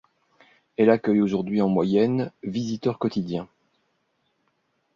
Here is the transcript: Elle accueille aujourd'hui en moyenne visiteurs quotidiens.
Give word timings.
Elle 0.79 0.89
accueille 0.89 1.21
aujourd'hui 1.21 1.61
en 1.61 1.69
moyenne 1.69 2.31
visiteurs 2.41 2.97
quotidiens. 2.97 3.47